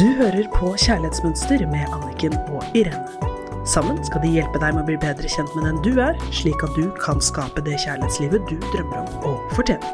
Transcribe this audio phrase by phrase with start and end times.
[0.00, 3.66] Du hører på Kjærlighetsmønster med Anniken og Irene.
[3.68, 6.62] Sammen skal de hjelpe deg med å bli bedre kjent med den du er, slik
[6.64, 9.84] at du kan skape det kjærlighetslivet du drømmer om å fortjene.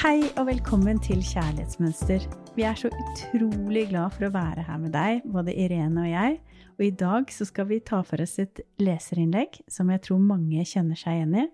[0.00, 2.24] Hei og velkommen til Kjærlighetsmønster.
[2.56, 6.40] Vi er så utrolig glad for å være her med deg, både Irene og jeg.
[6.78, 10.64] Og i dag så skal vi ta for oss et leserinnlegg som jeg tror mange
[10.64, 11.46] kjenner seg igjen i.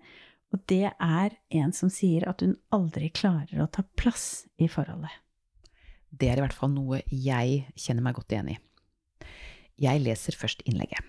[0.57, 5.13] Og det er en som sier at hun aldri klarer å ta plass i forholdet.
[6.09, 8.57] Det er i hvert fall noe jeg kjenner meg godt igjen i.
[9.77, 11.03] Jeg leser først innlegget.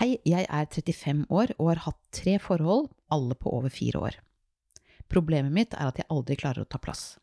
[0.00, 4.18] Hei, jeg er 35 år og har hatt tre forhold, alle på over fire år.
[5.06, 7.20] Problemet mitt er at jeg aldri klarer å ta plass.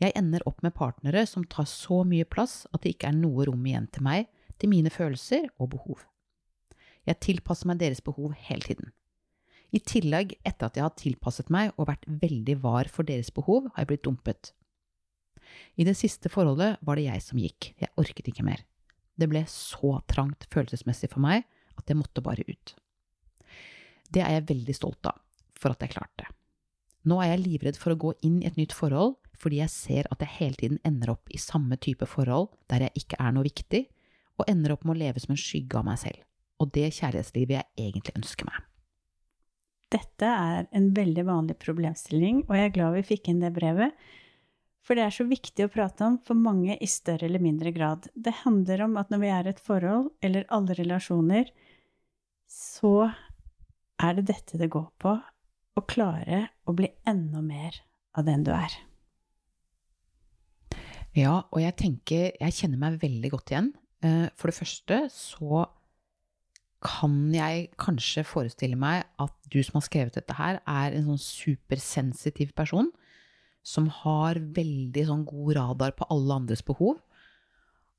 [0.00, 3.44] Jeg ender opp med partnere som tar så mye plass at det ikke er noe
[3.44, 6.06] rom igjen til meg, til mine følelser og behov.
[7.04, 8.96] Jeg tilpasser meg deres behov hele tiden.
[9.74, 13.66] I tillegg, etter at jeg har tilpasset meg og vært veldig var for deres behov,
[13.74, 14.52] har jeg blitt dumpet.
[15.76, 18.62] I det siste forholdet var det jeg som gikk, jeg orket ikke mer.
[19.16, 22.74] Det ble så trangt følelsesmessig for meg at jeg måtte bare ut.
[24.12, 25.18] Det er jeg veldig stolt av,
[25.58, 26.28] for at jeg klarte.
[27.06, 30.06] Nå er jeg livredd for å gå inn i et nytt forhold fordi jeg ser
[30.08, 33.44] at jeg hele tiden ender opp i samme type forhold der jeg ikke er noe
[33.44, 33.82] viktig,
[34.40, 36.22] og ender opp med å leve som en skygge av meg selv,
[36.60, 38.64] og det kjærlighetslivet jeg egentlig ønsker meg.
[39.92, 43.94] Dette er en veldig vanlig problemstilling, og jeg er glad vi fikk inn det brevet.
[44.86, 48.06] For det er så viktig å prate om for mange i større eller mindre grad.
[48.14, 51.50] Det handler om at når vi er et forhold, eller alle relasjoner,
[52.50, 53.10] så
[54.02, 55.16] er det dette det går på.
[55.76, 57.74] Å klare å bli enda mer
[58.16, 58.72] av den du er.
[61.16, 63.72] Ja, og jeg tenker Jeg kjenner meg veldig godt igjen.
[64.04, 65.66] Eh, for det første så
[66.86, 71.22] kan jeg kanskje forestille meg at du som har skrevet dette her, er en sånn
[71.22, 72.92] supersensitiv person
[73.66, 77.00] som har veldig sånn god radar på alle andres behov.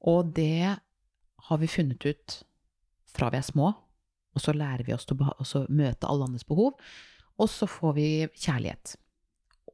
[0.08, 0.78] Og det
[1.48, 2.38] har vi funnet ut
[3.12, 3.74] fra vi er små,
[4.38, 6.78] og så lærer vi oss å møte alle andres behov.
[7.38, 8.96] Og så får vi kjærlighet.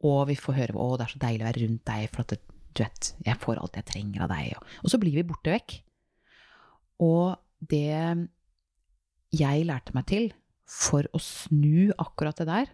[0.03, 2.33] Og vi får høre 'Å, det er så deilig å være rundt deg', for at
[2.73, 4.57] du vet, jeg får alt jeg trenger av deg.
[4.83, 5.83] Og så blir vi borte vekk.
[6.99, 8.29] Og det
[9.33, 10.31] jeg lærte meg til
[10.69, 12.71] for å snu akkurat det der,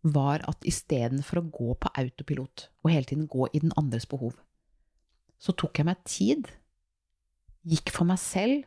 [0.00, 4.32] var at istedenfor å gå på autopilot og hele tiden gå i den andres behov,
[5.40, 6.48] så tok jeg meg tid,
[7.68, 8.64] gikk for meg selv,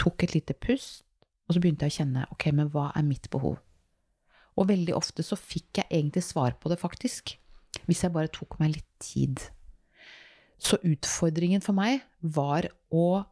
[0.00, 1.02] tok et lite pust,
[1.46, 3.58] og så begynte jeg å kjenne ok, men hva er mitt behov?
[4.56, 7.36] Og veldig ofte så fikk jeg egentlig svar på det, faktisk,
[7.84, 9.42] hvis jeg bare tok meg litt tid.
[10.56, 13.22] Så utfordringen for meg var å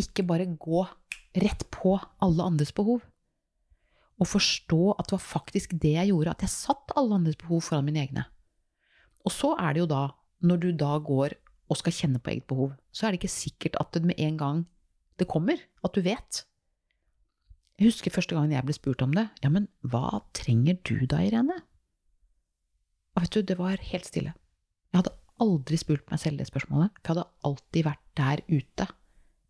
[0.00, 0.82] ikke bare gå
[1.34, 3.02] rett på alle andres behov.
[4.22, 7.64] Og forstå at det var faktisk det jeg gjorde, at jeg satt alle andres behov
[7.66, 8.26] foran mine egne.
[9.26, 10.04] Og så er det jo da,
[10.44, 11.34] når du da går
[11.72, 14.38] og skal kjenne på eget behov, så er det ikke sikkert at det med en
[14.38, 14.64] gang
[15.18, 16.44] det kommer, at du vet.
[17.78, 19.26] Jeg husker første gangen jeg ble spurt om det.
[19.42, 21.56] Ja, men hva trenger du da, Irene?
[23.14, 24.34] Og vet du, det var helt stille.
[24.92, 28.86] Jeg hadde aldri spurt meg selv det spørsmålet, for jeg hadde alltid vært der ute,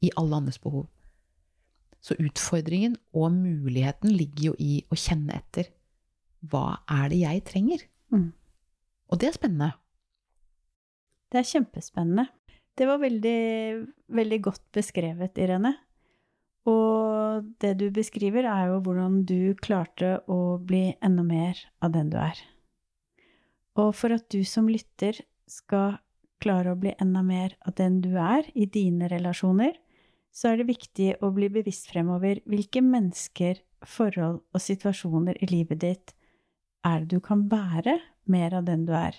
[0.05, 0.87] i alle andres behov.
[2.05, 5.71] Så utfordringen og muligheten ligger jo i å kjenne etter.
[6.45, 7.87] Hva er det jeg trenger?
[8.13, 8.29] Mm.
[9.09, 9.71] Og det er spennende.
[11.33, 12.27] Det er kjempespennende.
[12.75, 13.41] Det var veldig,
[14.13, 15.73] veldig godt beskrevet, Irene.
[16.69, 22.11] Og det du beskriver, er jo hvordan du klarte å bli enda mer av den
[22.13, 22.39] du er.
[23.81, 25.19] Og for at du som lytter
[25.51, 25.99] skal
[26.43, 29.75] klare å bli enda mer av den du er i dine relasjoner,
[30.35, 35.83] så er det viktig å bli bevisst fremover hvilke mennesker, forhold og situasjoner i livet
[35.83, 36.15] ditt
[36.89, 37.99] er det du kan være
[38.33, 39.19] mer av den du er.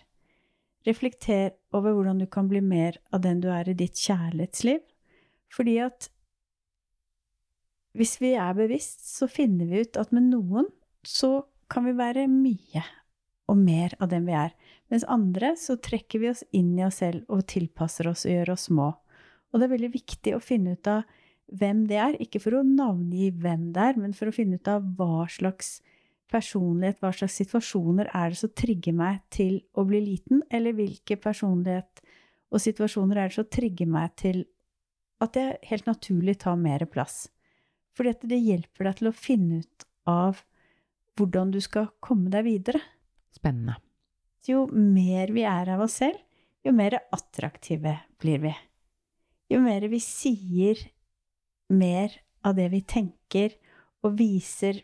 [0.85, 4.81] Reflekter over hvordan du kan bli mer av den du er i ditt kjærlighetsliv,
[5.53, 6.09] fordi at
[7.95, 10.67] hvis vi er bevisst, så finner vi ut at med noen
[11.05, 12.83] så kan vi være mye
[13.49, 14.51] og mer av den vi er.
[14.91, 18.53] Mens andre så trekker vi oss inn i oss selv og tilpasser oss og gjør
[18.57, 18.91] oss små.
[19.55, 21.05] Og det er veldig viktig å finne ut av
[21.55, 22.17] hvem det er.
[22.19, 25.77] Ikke for å navngi hvem det er, men for å finne ut av hva slags
[26.31, 31.15] personlighet, hva slags situasjoner er det som trigger meg til å bli liten, eller hvilke
[31.21, 32.03] personlighet
[32.51, 34.43] og situasjoner er det som trigger meg til
[35.23, 37.29] at jeg helt naturlig tar mer plass.
[37.95, 40.43] Fordi at det hjelper deg til å finne ut av
[41.15, 42.83] hvordan du skal komme deg videre.
[43.31, 43.79] Spennende.
[44.45, 46.19] Jo mer vi er av oss selv,
[46.65, 48.51] jo mer attraktive blir vi.
[49.51, 50.79] Jo mer vi sier
[51.69, 52.13] mer
[52.45, 53.55] av det vi tenker,
[54.05, 54.83] og viser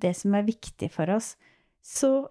[0.00, 1.34] det som er viktig for oss,
[1.82, 2.28] så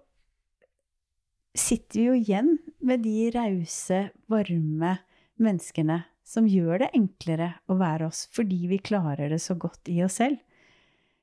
[1.56, 4.96] sitter vi jo igjen med de rause, varme
[5.40, 9.98] menneskene som gjør det enklere å være oss, fordi vi klarer det så godt i
[10.04, 10.38] oss selv.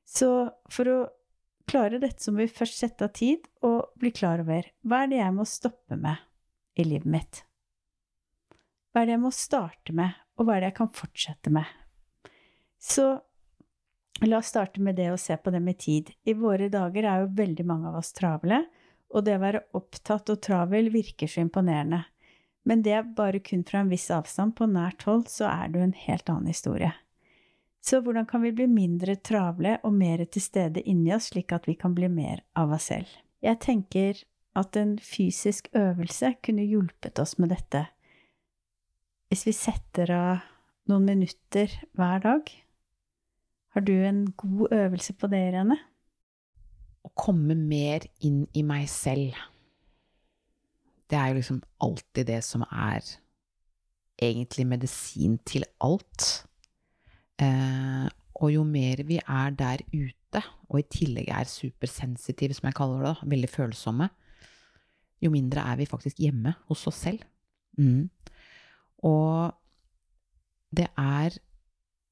[0.08, 0.98] Så for å
[1.68, 5.12] klare dette så må vi først sette av tid og bli klar over hva er
[5.12, 6.24] det jeg må stoppe med
[6.80, 7.42] i livet mitt?
[8.92, 11.66] Hva er det jeg må starte med, og hva er det jeg kan fortsette med?
[12.78, 13.08] Så
[14.26, 16.12] la oss starte med det å se på det med tid.
[16.26, 18.64] I våre dager er jo veldig mange av oss travle,
[19.14, 22.04] og det å være opptatt og travel virker så imponerende.
[22.68, 25.80] Men det er bare kun fra en viss avstand, på nært hold, så er det
[25.80, 26.92] jo en helt annen historie.
[27.80, 31.70] Så hvordan kan vi bli mindre travle og mer til stede inni oss, slik at
[31.70, 33.08] vi kan bli mer av oss selv?
[33.40, 34.20] Jeg tenker
[34.58, 37.86] at en fysisk øvelse kunne hjulpet oss med dette.
[39.28, 40.46] Hvis vi setter av
[40.88, 42.50] noen minutter hver dag.
[43.76, 45.76] Har du en god øvelse på det, Irene?
[47.04, 49.36] Å komme mer inn i meg selv.
[51.08, 53.04] Det er jo liksom alltid det som er
[54.24, 56.48] egentlig medisin til alt.
[57.44, 58.08] Eh,
[58.40, 60.42] og jo mer vi er der ute,
[60.72, 64.10] og i tillegg er supersensitive, som jeg kaller det, veldig følsomme,
[65.20, 67.24] jo mindre er vi faktisk hjemme hos oss selv.
[67.78, 68.08] Mm.
[69.06, 69.54] Og
[70.74, 71.38] det er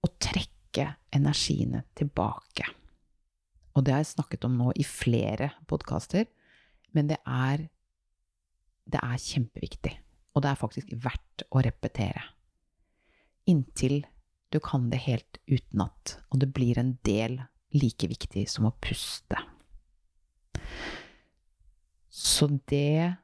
[0.06, 2.68] å trekke energiene tilbake.
[3.76, 6.28] Og det har jeg snakket om nå i flere podkaster,
[6.96, 7.68] men det er,
[8.88, 9.96] det er kjempeviktig.
[10.36, 12.24] Og det er faktisk verdt å repetere.
[13.52, 14.04] Inntil
[14.54, 17.42] du kan det helt utenat, og det blir en del
[17.76, 19.40] like viktig som å puste.
[22.08, 23.18] Så det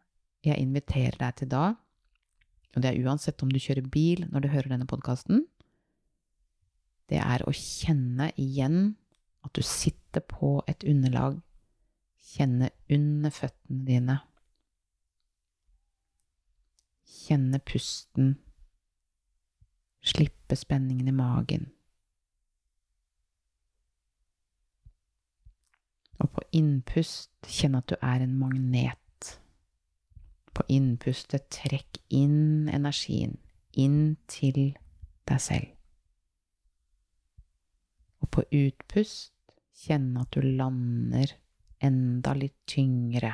[0.43, 1.65] jeg inviterer deg til da,
[2.71, 5.45] og det er uansett om du kjører bil når du hører denne podkasten,
[7.12, 8.94] det er å kjenne igjen
[9.44, 11.41] at du sitter på et underlag,
[12.31, 14.15] kjenne under føttene dine,
[17.12, 18.38] kjenne pusten,
[20.01, 21.68] slippe spenningen i magen.
[26.21, 29.00] Og på innpust kjenne at du er en magnet.
[30.51, 33.38] På innpustet trekk inn energien,
[33.71, 34.74] inn til
[35.30, 35.69] deg selv.
[38.21, 39.33] Og på utpust
[39.81, 41.33] kjenne at du lander
[41.81, 43.31] enda litt tyngre,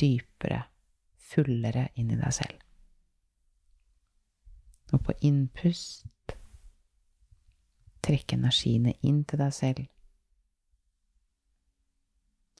[0.00, 0.62] dypere,
[1.20, 2.60] fullere inn i deg selv.
[4.94, 6.36] Og på innpust
[8.04, 9.84] trekk energiene inn til deg selv.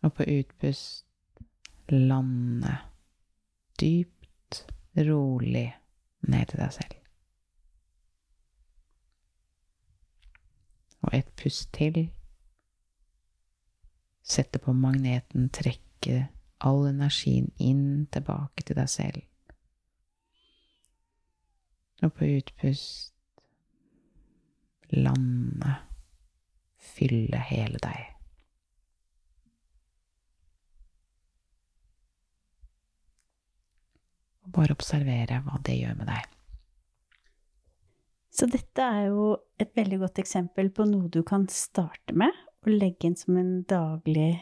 [0.05, 1.07] Og på utpust
[1.93, 2.75] lande
[3.81, 4.67] dypt,
[4.97, 5.69] rolig
[6.29, 7.01] ned til deg selv.
[11.05, 11.99] Og et pust til.
[14.25, 16.29] Sette på magneten, trekke
[16.65, 19.21] all energien inn tilbake til deg selv.
[22.03, 23.13] Og på utpust
[24.95, 25.77] lande,
[26.95, 28.15] fylle hele deg.
[34.44, 36.31] og bare observere hva det gjør med deg.
[38.35, 39.29] Så dette er jo
[39.63, 42.35] et veldig godt eksempel på noe du kan starte med
[42.65, 44.33] og legge inn som en daglig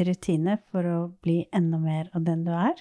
[0.00, 2.76] rutine for å bli enda mer av den du er.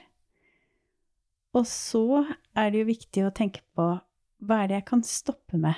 [1.56, 2.26] Og så
[2.58, 3.88] er det jo viktig å tenke på
[4.40, 5.76] hva er det jeg kan stoppe med?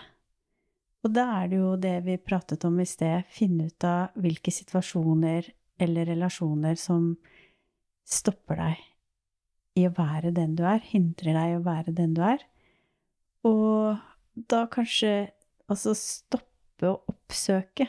[1.02, 4.54] Og da er det jo det vi pratet om i sted, finne ut av hvilke
[4.54, 5.50] situasjoner
[5.82, 7.16] eller relasjoner som
[8.06, 8.91] stopper deg
[9.80, 12.44] i å være den du er, hindrer deg i å være den du er.
[13.48, 13.98] Og
[14.36, 15.32] da kanskje
[15.72, 17.88] altså stoppe å oppsøke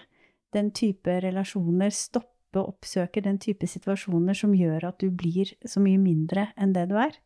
[0.53, 5.81] den type relasjoner, stoppe å oppsøke den type situasjoner som gjør at du blir så
[5.83, 7.17] mye mindre enn det du er.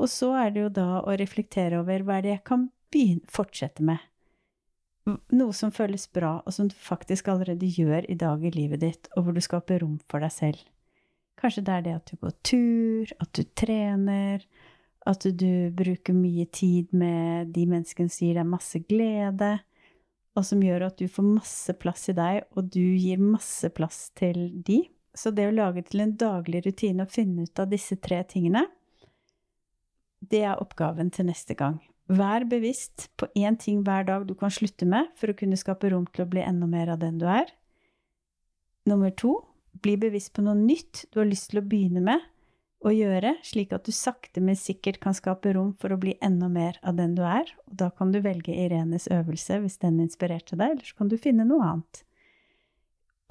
[0.00, 2.68] Og så er det jo da å reflektere over hva er det jeg kan
[3.30, 3.98] fortsette med.
[5.04, 9.10] Noe som føles bra, og som du faktisk allerede gjør i dag i livet ditt,
[9.14, 10.62] og hvor du skaper rom for deg selv.
[11.44, 14.44] Kanskje det er det at du går tur, at du trener,
[15.04, 19.50] at du bruker mye tid med de menneskene som gir deg masse glede,
[20.32, 24.08] og som gjør at du får masse plass i deg, og du gir masse plass
[24.16, 24.80] til de.
[25.12, 28.64] Så det å lage til en daglig rutine og finne ut av disse tre tingene,
[30.24, 31.76] det er oppgaven til neste gang.
[32.08, 35.92] Vær bevisst på én ting hver dag du kan slutte med for å kunne skape
[35.92, 37.52] rom til å bli enda mer av den du er.
[38.88, 39.42] Nummer to
[39.82, 42.22] bli bevisst på noe nytt du har lyst til å begynne med
[42.84, 46.50] å gjøre, slik at du sakte, men sikkert kan skape rom for å bli enda
[46.52, 47.48] mer av den du er.
[47.68, 51.16] Og da kan du velge Irenes øvelse hvis den inspirerte deg, eller så kan du
[51.20, 52.02] finne noe annet.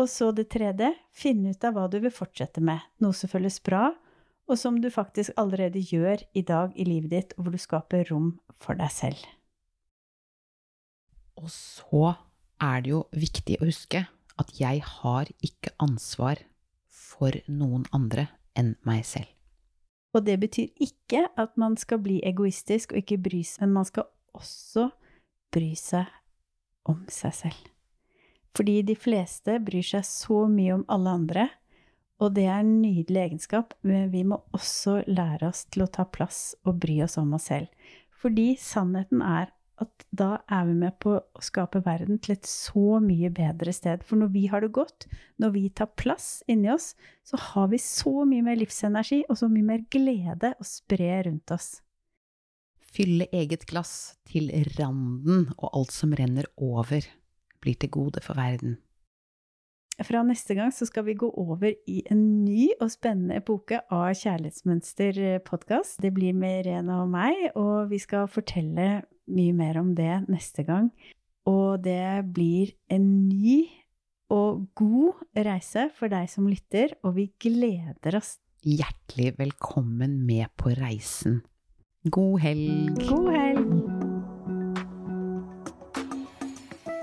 [0.02, 3.60] Og så det tredje, finne ut av hva du vil fortsette med, noe som føles
[3.62, 3.92] bra,
[4.50, 8.10] og som du faktisk allerede gjør i dag i livet ditt, og hvor du skaper
[8.10, 9.22] rom for deg selv.
[11.38, 12.16] Og så
[12.64, 14.04] er det jo viktig å huske
[14.42, 16.42] at jeg har ikke ansvar
[16.90, 19.30] for noen andre enn meg selv.
[20.14, 23.90] Og det betyr ikke at man skal bli egoistisk og ikke bry seg, men man
[23.90, 24.90] skal også
[25.54, 26.10] bry seg
[26.90, 27.70] om seg selv.
[28.54, 31.48] Fordi de fleste bryr seg så mye om alle andre,
[32.22, 36.06] og det er en nydelig egenskap, men vi må også lære oss til å ta
[36.06, 37.68] plass og bry oss om oss selv.
[38.22, 39.50] Fordi sannheten er
[39.82, 44.04] at da er vi med på å skape verden til et så mye bedre sted.
[44.06, 45.08] For når vi har det godt,
[45.42, 46.94] når vi tar plass inni oss,
[47.26, 51.56] så har vi så mye mer livsenergi og så mye mer glede å spre rundt
[51.56, 51.76] oss.
[52.94, 57.08] Fylle eget glass til randen, og alt som renner over,
[57.64, 58.78] blir til gode for verden.
[60.02, 64.08] Fra neste gang så skal vi gå over i en ny og spennende epoke av
[64.18, 66.00] Kjærlighetsmønster-podkast.
[66.02, 70.66] Det blir med Irene og meg, og vi skal fortelle mye mer om det neste
[70.66, 70.90] gang.
[71.46, 73.68] Og det blir en ny
[74.34, 78.40] og god reise for deg som lytter, og vi gleder oss.
[78.66, 81.44] Hjertelig velkommen med på reisen.
[82.10, 82.98] God helg!
[83.06, 83.63] God helg!